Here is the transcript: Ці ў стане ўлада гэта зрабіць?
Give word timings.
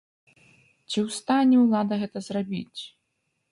Ці 0.89 0.97
ў 1.05 1.17
стане 1.17 1.55
ўлада 1.65 1.93
гэта 2.07 2.25
зрабіць? 2.31 2.81